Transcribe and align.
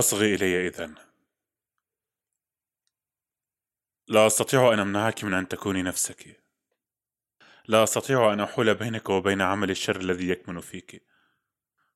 أصغي 0.00 0.34
إلي 0.34 0.66
إذن 0.66 0.94
لا 4.08 4.26
أستطيع 4.26 4.72
أن 4.72 4.78
أمنعك 4.78 5.24
من 5.24 5.34
أن 5.34 5.48
تكوني 5.48 5.82
نفسك. 5.82 6.40
لا 7.68 7.82
أستطيع 7.82 8.32
أن 8.32 8.40
أحول 8.40 8.74
بينك 8.74 9.08
وبين 9.10 9.42
عمل 9.42 9.70
الشر 9.70 9.96
الذي 9.96 10.28
يكمن 10.28 10.60
فيك. 10.60 11.02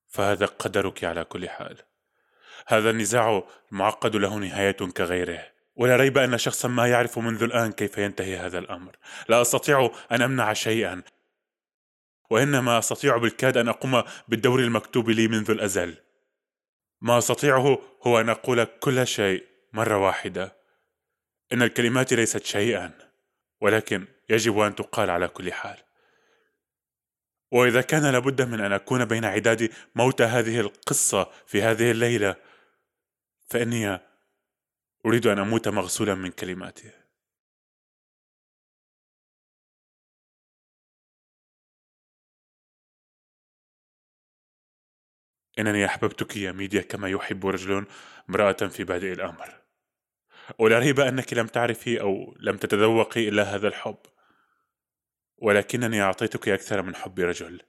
فهذا 0.08 0.46
قدرك 0.46 1.04
على 1.04 1.24
كل 1.24 1.48
حال. 1.48 1.82
هذا 2.66 2.90
النزاع 2.90 3.42
المعقد 3.72 4.16
له 4.16 4.38
نهاية 4.38 4.72
كغيره. 4.96 5.52
ولا 5.76 5.96
ريب 5.96 6.18
أن 6.18 6.38
شخصا 6.38 6.68
ما 6.68 6.86
يعرف 6.88 7.18
منذ 7.18 7.42
الآن 7.42 7.72
كيف 7.72 7.98
ينتهي 7.98 8.36
هذا 8.36 8.58
الأمر. 8.58 8.96
لا 9.28 9.42
أستطيع 9.42 9.90
أن 10.12 10.22
أمنع 10.22 10.52
شيئا. 10.52 11.02
وإنما 12.30 12.78
أستطيع 12.78 13.16
بالكاد 13.16 13.56
أن 13.56 13.68
أقوم 13.68 14.02
بالدور 14.28 14.60
المكتوب 14.60 15.10
لي 15.10 15.28
منذ 15.28 15.50
الأزل. 15.50 16.04
ما 17.04 17.18
أستطيعه 17.18 17.78
هو 18.02 18.20
أن 18.20 18.28
أقول 18.28 18.64
كل 18.64 19.06
شيء 19.06 19.46
مرة 19.72 19.98
واحدة. 19.98 20.56
إن 21.52 21.62
الكلمات 21.62 22.12
ليست 22.12 22.44
شيئا 22.44 22.92
ولكن 23.60 24.06
يجب 24.28 24.58
أن 24.58 24.74
تقال 24.74 25.10
على 25.10 25.28
كل 25.28 25.52
حال. 25.52 25.76
وإذا 27.52 27.80
كان 27.80 28.12
لابد 28.12 28.42
من 28.42 28.60
أن 28.60 28.72
أكون 28.72 29.04
بين 29.04 29.24
عداد 29.24 29.72
موتى 29.94 30.24
هذه 30.24 30.60
القصة 30.60 31.30
في 31.46 31.62
هذه 31.62 31.90
الليلة 31.90 32.36
فإني 33.46 34.00
أريد 35.06 35.26
أن 35.26 35.38
أموت 35.38 35.68
مغسولا 35.68 36.14
من 36.14 36.30
كلماته. 36.30 37.03
إنني 45.58 45.86
أحببتك 45.86 46.36
يا 46.36 46.52
ميديا 46.52 46.82
كما 46.82 47.08
يحب 47.08 47.46
رجل 47.46 47.86
امرأة 48.30 48.52
في 48.52 48.84
بادئ 48.84 49.12
الأمر. 49.12 49.60
ولا 50.58 50.78
ريب 50.78 51.00
أنك 51.00 51.32
لم 51.32 51.46
تعرفي 51.46 52.00
أو 52.00 52.36
لم 52.40 52.56
تتذوقي 52.56 53.28
إلا 53.28 53.42
هذا 53.42 53.68
الحب. 53.68 53.98
ولكنني 55.36 56.02
أعطيتك 56.02 56.48
أكثر 56.48 56.82
من 56.82 56.96
حب 56.96 57.20
رجل. 57.20 57.62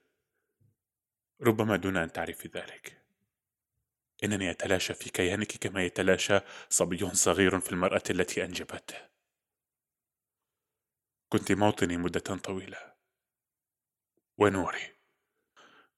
ربما 1.42 1.76
دون 1.76 1.96
أن 1.96 2.12
تعرفي 2.12 2.48
ذلك. 2.48 3.02
إنني 4.24 4.50
أتلاشى 4.50 4.94
في 4.94 5.10
كيانك 5.10 5.52
كما 5.52 5.84
يتلاشى 5.84 6.40
صبي 6.68 7.10
صغير 7.10 7.60
في 7.60 7.72
المرأة 7.72 8.02
التي 8.10 8.44
أنجبته. 8.44 8.96
كنت 11.28 11.52
موطني 11.52 11.96
مدة 11.96 12.20
طويلة. 12.20 12.94
ونوري. 14.38 14.95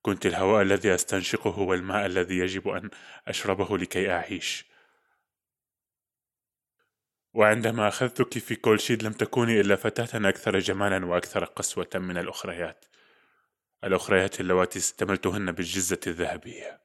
كنت 0.08 0.26
الهواء 0.26 0.62
الذي 0.62 0.94
أستنشقه 0.94 1.58
والماء 1.58 2.06
الذي 2.06 2.38
يجب 2.38 2.68
أن 2.68 2.90
أشربه 3.26 3.78
لكي 3.78 4.10
أعيش. 4.10 4.66
وعندما 7.34 7.88
أخذتك 7.88 8.38
في 8.38 8.56
كولشيد 8.56 9.02
لم 9.02 9.12
تكوني 9.12 9.60
إلا 9.60 9.76
فتاة 9.76 10.28
أكثر 10.28 10.58
جمالا 10.58 11.06
وأكثر 11.06 11.44
قسوة 11.44 11.90
من 11.94 12.18
الأخريات. 12.18 12.84
الأخريات 13.84 14.40
اللواتي 14.40 14.78
استملتهن 14.78 15.52
بالجزة 15.52 16.00
الذهبية 16.06 16.80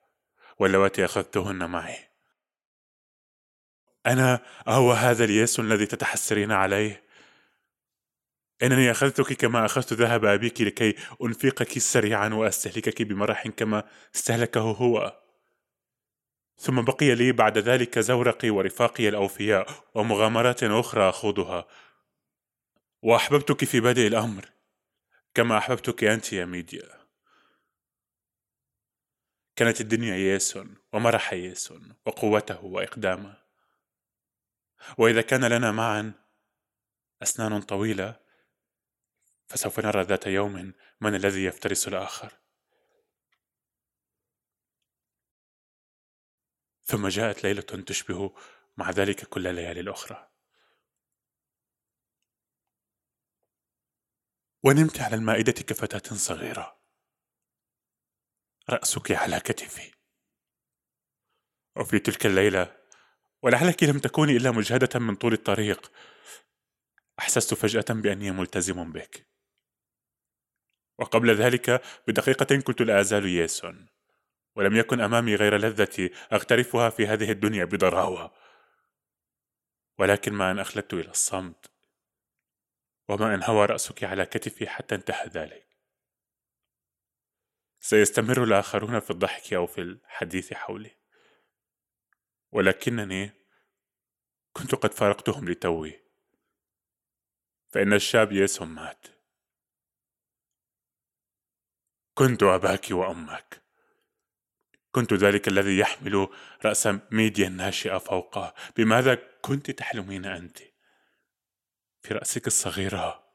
واللواتي 0.60 1.06
أخذتهن 1.06 1.70
معي. 1.70 2.10
أنا 4.06 4.40
أهو 4.68 4.92
هذا 4.92 5.24
الياس 5.24 5.60
الذي 5.60 5.86
تتحسرين 5.86 6.52
عليه؟ 6.52 7.04
إنني 8.64 8.92
أخذتك 8.92 9.34
كما 9.34 9.66
أخذت 9.66 9.94
ذهب 9.94 10.26
أبيك 10.26 10.62
لكي 10.62 10.96
أنفقك 11.24 11.80
سريعا 11.80 12.30
وأستهلكك 12.30 13.02
بمرح 13.02 13.48
كما 13.48 13.90
استهلكه 14.16 14.62
هو. 14.62 15.20
ثم 16.58 16.82
بقي 16.82 17.16
لي 17.16 17.32
بعد 17.32 17.58
ذلك 17.58 18.00
زورقي 18.00 18.50
ورفاقي 18.50 19.10
الأوفياء 19.10 19.70
ومغامرات 19.94 20.64
أخرى 20.64 21.10
أخوضها. 21.10 21.68
وأحببتك 23.02 23.66
في 23.66 23.80
بادئ 23.80 24.08
الأمر 24.08 24.50
كما 25.34 25.58
أحببتك 25.58 26.04
أنت 26.04 26.34
يا 26.34 26.46
ميديا. 26.46 27.04
كانت 29.56 29.82
الدنيا 29.82 30.16
ياس 30.16 30.60
ومرح 30.94 31.34
ياس 31.34 31.74
وقوته 32.06 32.66
وإقدامه. 32.66 33.38
وإذا 34.98 35.22
كان 35.22 35.46
لنا 35.46 35.72
معا 35.72 36.14
أسنان 37.24 37.62
طويلة 37.62 38.23
فسوف 39.48 39.80
نرى 39.80 40.02
ذات 40.02 40.28
يوم 40.28 40.74
من 41.02 41.16
الذي 41.16 41.44
يفترس 41.44 41.88
الآخر. 41.88 42.40
ثم 46.84 47.08
جاءت 47.08 47.44
ليلة 47.44 47.62
تشبه 47.62 48.36
مع 48.78 48.90
ذلك 48.90 49.26
كل 49.26 49.48
الليالي 49.48 49.80
الأخرى. 49.80 50.30
ونمت 54.64 55.00
على 55.00 55.16
المائدة 55.16 55.52
كفتاة 55.52 56.16
صغيرة. 56.16 56.80
رأسك 58.70 59.12
على 59.12 59.40
كتفي. 59.40 59.94
وفي 61.78 62.00
تلك 62.00 62.26
الليلة 62.26 62.78
ولعلك 63.42 63.84
لم 63.84 64.00
تكوني 64.00 64.38
إلا 64.38 64.52
مجهدة 64.52 65.00
من 65.00 65.16
طول 65.16 65.34
الطريق 65.34 65.92
أحسست 67.20 67.54
فجأة 67.54 67.86
بأني 67.90 68.32
ملتزم 68.32 68.92
بك. 68.92 69.33
وقبل 70.98 71.36
ذلك 71.36 71.82
بدقيقة 72.08 72.62
كنت 72.62 72.82
لا 72.82 73.00
أزال 73.00 73.26
ياسون 73.26 73.88
ولم 74.56 74.76
يكن 74.76 75.02
أمامي 75.02 75.36
غير 75.36 75.58
لذتي 75.58 76.12
أغترفها 76.34 76.90
في 76.90 77.08
هذه 77.08 77.32
الدنيا 77.32 77.66
بضراوه 77.66 78.32
ولكن 80.00 80.34
ما 80.34 80.52
أن 80.52 80.60
أخلدت 80.60 80.94
إلى 80.94 81.10
الصمت 81.10 81.72
وما 83.10 83.36
أن 83.36 83.44
هوى 83.44 83.66
رأسك 83.66 84.04
على 84.04 84.26
كتفي 84.26 84.68
حتى 84.68 84.96
انتهى 84.96 85.28
ذلك. 85.28 85.68
سيستمر 87.80 88.44
الآخرون 88.44 89.00
في 89.00 89.12
الضحك 89.12 89.54
أو 89.54 89.66
في 89.68 89.82
الحديث 89.82 90.54
حولي. 90.54 90.92
ولكنني 92.52 93.32
كنت 94.54 94.76
قد 94.76 94.94
فارقتهم 94.94 95.50
لتوي 95.50 96.00
فإن 97.70 97.94
الشاب 97.94 98.32
يسهم 98.32 98.76
مات. 98.76 99.08
كنت 102.14 102.44
أباك 102.44 102.92
وأمك. 102.92 103.64
كنت 104.92 105.14
ذلك 105.14 105.48
الذي 105.48 105.78
يحمل 105.78 106.28
رأس 106.66 106.88
ميديا 107.12 107.50
ناشئة 107.50 107.98
فوقه. 107.98 108.54
بماذا 108.78 109.16
كنت 109.42 109.72
تحلمين 109.72 110.26
أنت؟ 110.26 110.58
في 112.02 112.14
رأسك 112.14 112.48
الصغيرة. 112.48 113.34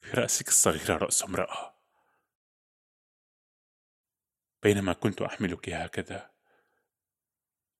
في 0.00 0.10
رأسك 0.10 0.48
الصغيرة 0.48 0.96
رأس 0.96 1.22
امرأة. 1.22 1.74
بينما 4.62 4.92
كنت 4.92 5.22
أحملك 5.22 5.68
هكذا. 5.68 6.30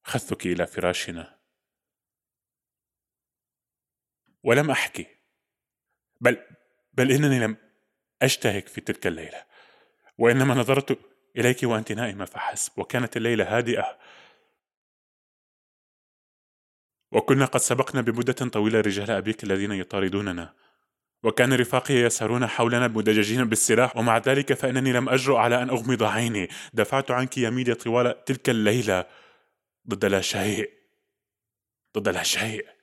أخذتك 0.07 0.47
إلى 0.47 0.67
فراشنا. 0.67 1.39
ولم 4.43 4.71
أحكي. 4.71 5.07
بل 6.21 6.47
بل 6.93 7.13
إنني 7.13 7.39
لم 7.39 7.68
أشتهك 8.23 8.69
في 8.69 8.81
تلك 8.81 9.07
الليلة 9.07 9.45
وإنما 10.19 10.55
نظرت 10.55 10.99
إليك 11.37 11.63
وأنت 11.63 11.93
نائمة 11.93 12.25
فحسب 12.25 12.79
وكانت 12.79 13.17
الليلة 13.17 13.57
هادئة. 13.57 13.99
وكنا 17.13 17.45
قد 17.45 17.61
سبقنا 17.61 18.01
بمدة 18.01 18.33
طويلة 18.33 18.81
رجال 18.81 19.11
أبيك 19.11 19.45
الذين 19.45 19.73
يطاردوننا 19.73 20.55
وكان 21.23 21.53
رفاقي 21.53 21.95
يسهرون 21.95 22.47
حولنا 22.47 22.89
مدججين 22.89 23.45
بالسلاح 23.45 23.97
ومع 23.97 24.19
ذلك 24.19 24.53
فإنني 24.53 24.93
لم 24.93 25.09
أجرؤ 25.09 25.37
على 25.37 25.63
أن 25.63 25.71
أغمض 25.71 26.03
عيني. 26.03 26.49
دفعت 26.73 27.11
عنك 27.11 27.39
يميني 27.39 27.75
طوال 27.75 28.25
تلك 28.25 28.51
الليلة 28.51 29.07
ضد 29.89 30.05
لا 30.05 30.21
شيء 30.21 30.71
ضد 31.99 32.09
لا 32.09 32.23
شيء. 32.23 32.78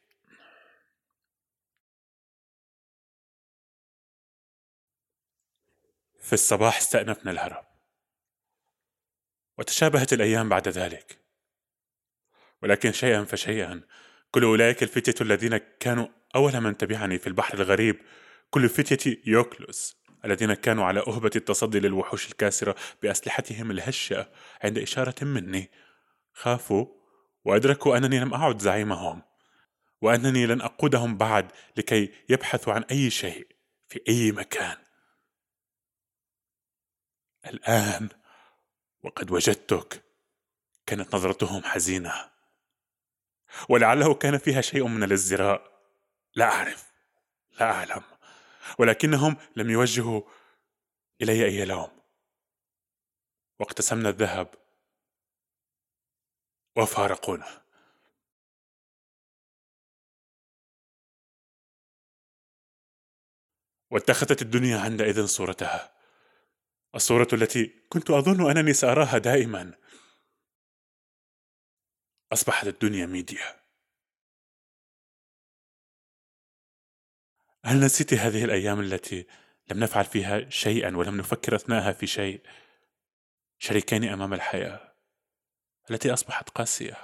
في 6.25 6.33
الصباح 6.33 6.77
استأنفنا 6.77 7.31
الهرب. 7.31 7.65
وتشابهت 9.57 10.13
الأيام 10.13 10.49
بعد 10.49 10.67
ذلك. 10.67 11.17
ولكن 12.63 12.91
شيئا 12.91 13.23
فشيئا 13.23 13.81
كل 14.31 14.43
أولئك 14.43 14.83
الفتية 14.83 15.15
الذين 15.21 15.57
كانوا 15.57 16.07
أول 16.35 16.61
من 16.61 16.77
تبعني 16.77 17.19
في 17.19 17.27
البحر 17.27 17.53
الغريب 17.53 18.01
كل 18.49 18.69
فتية 18.69 19.21
يوكلوس 19.25 19.97
الذين 20.25 20.53
كانوا 20.53 20.85
على 20.85 20.99
أهبة 20.99 21.31
التصدي 21.35 21.79
للوحوش 21.79 22.27
الكاسرة 22.27 22.75
بأسلحتهم 23.01 23.71
الهشة 23.71 24.29
عند 24.63 24.77
إشارة 24.77 25.23
مني 25.23 25.71
خافوا 26.33 26.85
وأدركوا 27.43 27.97
أنني 27.97 28.19
لم 28.19 28.33
أعد 28.33 28.61
زعيمهم 28.61 29.21
وأنني 30.01 30.45
لن 30.45 30.61
أقودهم 30.61 31.17
بعد 31.17 31.51
لكي 31.77 32.11
يبحثوا 32.29 32.73
عن 32.73 32.83
أي 32.83 33.09
شيء 33.09 33.47
في 33.87 34.01
أي 34.09 34.31
مكان. 34.31 34.84
الآن 37.45 38.09
وقد 39.03 39.31
وجدتك 39.31 40.03
كانت 40.85 41.15
نظرتهم 41.15 41.63
حزينة 41.63 42.31
ولعله 43.69 44.13
كان 44.13 44.37
فيها 44.37 44.61
شيء 44.61 44.87
من 44.87 45.03
الازدراء. 45.03 45.75
لا 46.35 46.45
أعرف 46.45 46.91
لا 47.59 47.71
أعلم 47.71 48.03
ولكنهم 48.79 49.37
لم 49.55 49.69
يوجهوا 49.69 50.21
إلي 51.21 51.45
أي 51.45 51.65
لوم 51.65 52.01
واقتسمنا 53.59 54.09
الذهب 54.09 54.55
وفارقونا. 56.75 57.61
واتخذت 63.91 64.41
الدنيا 64.41 64.79
عندئذ 64.79 65.25
صورتها. 65.25 65.94
الصورة 66.95 67.27
التي 67.33 67.73
كنت 67.89 68.09
أظن 68.09 68.51
أنني 68.51 68.73
سأراها 68.73 69.17
دائما. 69.17 69.73
أصبحت 72.33 72.67
الدنيا 72.67 73.05
ميديا 73.05 73.65
هل 77.65 77.79
نسيت 77.79 78.13
هذه 78.13 78.45
الأيام 78.45 78.79
التي 78.79 79.25
لم 79.71 79.79
نفعل 79.79 80.05
فيها 80.05 80.49
شيئا 80.49 80.97
ولم 80.97 81.17
نفكر 81.17 81.55
أثناءها 81.55 81.91
في 81.91 82.07
شيء 82.07 82.41
شريكين 83.59 84.03
أمام 84.03 84.33
الحياة 84.33 84.93
التي 85.91 86.13
أصبحت 86.13 86.49
قاسية؟ 86.49 86.97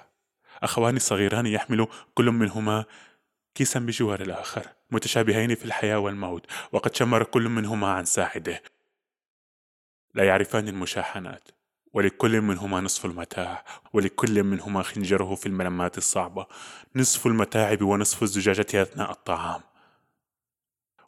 أخوان 0.64 1.00
صغيران 1.00 1.46
يحمل 1.46 1.88
كل 2.14 2.26
منهما 2.26 2.86
كيسا 3.56 3.80
بجوار 3.80 4.22
الآخر 4.22 4.68
متشابهين 4.92 5.56
في 5.56 5.66
الحياة 5.66 6.00
والموت 6.00 6.46
وقد 6.72 6.96
شمر 6.96 7.24
كل 7.24 7.50
منهما 7.50 7.88
عن 7.88 8.06
ساعده. 8.06 8.62
لا 10.14 10.24
يعرفان 10.24 10.68
المشاحنات 10.68 11.50
ولكل 11.94 12.42
منهما 12.42 12.82
نصف 12.82 13.06
المتاع 13.06 13.66
ولكل 13.94 14.44
منهما 14.44 14.84
خنجره 14.84 15.36
في 15.36 15.46
الملمات 15.46 15.98
الصعبة 15.98 16.46
نصف 16.96 17.28
المتاعب 17.28 17.82
ونصف 17.82 18.24
الزجاجة 18.24 18.82
أثناء 18.82 19.12
الطعام. 19.12 19.62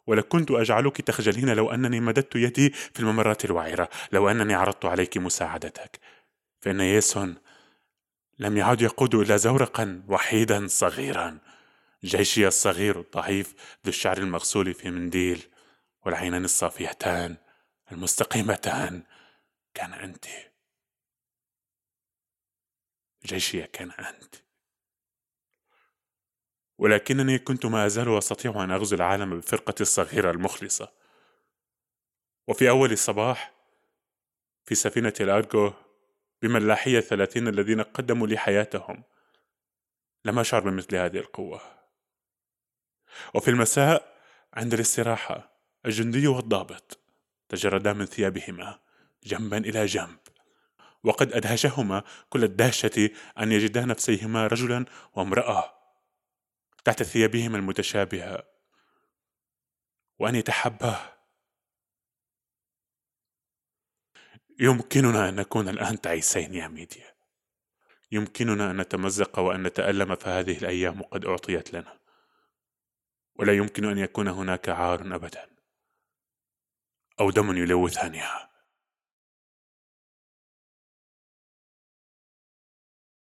ولكنت 0.06 0.50
أجعلك 0.50 1.00
تخجلين 1.00 1.48
لو 1.48 1.70
أنني 1.70 2.00
مددت 2.00 2.36
يدي 2.36 2.70
في 2.70 3.00
الممرات 3.00 3.44
الوعرة 3.44 3.88
لو 4.12 4.28
أنني 4.28 4.54
عرضت 4.54 4.84
عليك 4.84 5.16
مساعدتك. 5.16 6.00
فإن 6.60 6.80
ياسون 6.80 7.34
لم 8.38 8.56
يعد 8.56 8.82
يقود 8.82 9.14
إلا 9.14 9.36
زورقا 9.36 10.02
وحيدا 10.08 10.66
صغيرا. 10.66 11.38
جيشي 12.04 12.46
الصغير 12.46 13.00
الضعيف 13.00 13.54
ذو 13.84 13.88
الشعر 13.88 14.18
المغسول 14.18 14.74
في 14.74 14.90
منديل 14.90 15.42
والعينان 16.06 16.44
الصافيتان 16.44 17.36
المستقيمتان 17.94 19.02
كان 19.74 19.92
أنت 19.92 20.26
جيشي 23.24 23.62
كان 23.66 23.90
أنت 23.90 24.34
ولكنني 26.78 27.38
كنت 27.38 27.66
ما 27.66 27.86
أزال 27.86 28.18
أستطيع 28.18 28.64
أن 28.64 28.70
أغزو 28.70 28.96
العالم 28.96 29.38
بفرقتي 29.38 29.82
الصغيرة 29.82 30.30
المخلصة. 30.30 30.92
وفي 32.48 32.68
أول 32.68 32.92
الصباح 32.92 33.54
في 34.64 34.74
سفينة 34.74 35.12
الأرجو 35.20 35.72
بملاحية 36.42 36.98
الثلاثين 36.98 37.48
الذين 37.48 37.80
قدموا 37.80 38.26
لي 38.26 38.38
حياتهم 38.38 39.02
لم 40.24 40.38
أشعر 40.38 40.60
بمثل 40.60 40.96
هذه 40.96 41.18
القوة. 41.18 41.60
وفي 43.34 43.50
المساء 43.50 44.14
عند 44.54 44.74
الاستراحة 44.74 45.50
الجندي 45.86 46.26
والضابط 46.26 47.03
تجردا 47.48 47.92
من 47.92 48.06
ثيابهما 48.06 48.80
جنبا 49.24 49.58
إلى 49.58 49.86
جنب. 49.86 50.18
وقد 51.04 51.32
أدهشهما 51.32 52.02
كل 52.30 52.44
الدهشة 52.44 53.10
أن 53.38 53.52
يجدا 53.52 53.84
نفسيهما 53.84 54.46
رجلا 54.46 54.84
وامرأة 55.14 55.74
تحت 56.84 57.02
ثيابهما 57.02 57.58
المتشابهة. 57.58 58.44
وأن 60.18 60.34
يتحباه. 60.34 61.14
يمكننا 64.60 65.28
أن 65.28 65.36
نكون 65.36 65.68
الآن 65.68 66.00
تعيسين 66.00 66.54
يا 66.54 66.68
ميديا. 66.68 67.14
يمكننا 68.12 68.70
أن 68.70 68.80
نتمزق 68.80 69.38
وأن 69.38 69.62
نتألم 69.62 70.14
فهذه 70.14 70.58
الأيام 70.58 71.02
قد 71.02 71.24
أعطيت 71.24 71.74
لنا. 71.74 71.98
ولا 73.36 73.52
يمكن 73.52 73.84
أن 73.84 73.98
يكون 73.98 74.28
هناك 74.28 74.68
عار 74.68 75.14
أبدا. 75.14 75.53
أو 77.20 77.30
دم 77.30 77.56
يلوث 77.56 77.92
ثانيها 77.92 78.53